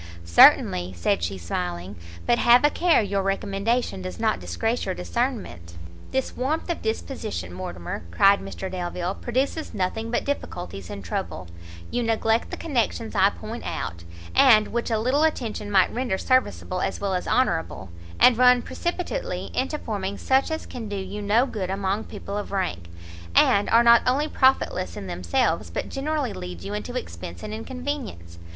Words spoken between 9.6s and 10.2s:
nothing